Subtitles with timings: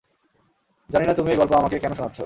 [0.89, 2.19] জানি না তুমি এই গল্প আমাকে কেন শোনাচ্ছো।